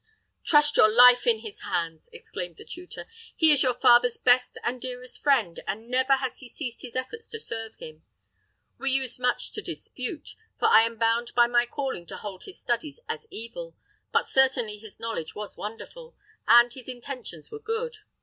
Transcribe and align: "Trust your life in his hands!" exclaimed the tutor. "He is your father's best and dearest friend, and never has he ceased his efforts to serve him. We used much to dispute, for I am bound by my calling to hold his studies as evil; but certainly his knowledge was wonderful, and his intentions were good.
"Trust 0.43 0.77
your 0.77 0.89
life 0.89 1.27
in 1.27 1.41
his 1.41 1.59
hands!" 1.59 2.09
exclaimed 2.11 2.55
the 2.55 2.65
tutor. 2.65 3.05
"He 3.35 3.51
is 3.51 3.61
your 3.61 3.75
father's 3.75 4.17
best 4.17 4.57
and 4.63 4.81
dearest 4.81 5.19
friend, 5.19 5.59
and 5.67 5.89
never 5.89 6.13
has 6.13 6.39
he 6.39 6.49
ceased 6.49 6.81
his 6.81 6.95
efforts 6.95 7.29
to 7.29 7.39
serve 7.39 7.75
him. 7.75 8.03
We 8.79 8.89
used 8.89 9.19
much 9.19 9.51
to 9.51 9.61
dispute, 9.61 10.33
for 10.57 10.67
I 10.69 10.81
am 10.81 10.97
bound 10.97 11.35
by 11.35 11.45
my 11.45 11.67
calling 11.67 12.07
to 12.07 12.17
hold 12.17 12.45
his 12.45 12.59
studies 12.59 12.99
as 13.07 13.27
evil; 13.29 13.75
but 14.11 14.27
certainly 14.27 14.79
his 14.79 14.99
knowledge 14.99 15.35
was 15.35 15.55
wonderful, 15.55 16.15
and 16.47 16.73
his 16.73 16.87
intentions 16.89 17.51
were 17.51 17.59
good. 17.59 17.97